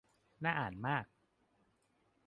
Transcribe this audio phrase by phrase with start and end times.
[0.43, 1.05] น่าอ่านมาก